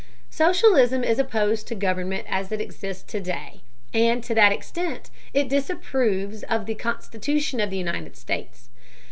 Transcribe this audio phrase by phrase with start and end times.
[0.31, 3.61] Socialism is opposed to government as it exists to day,
[3.93, 8.69] and to that extent, it disapproves of the Constitution of the United States.